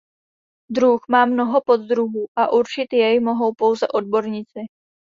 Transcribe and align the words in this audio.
Druh 0.71 1.01
má 1.09 1.25
mnoho 1.25 1.61
poddruhů 1.61 2.25
a 2.35 2.51
určit 2.53 2.93
jej 2.93 3.19
mohou 3.19 3.53
pouze 3.53 3.87
odborníci. 3.87 4.59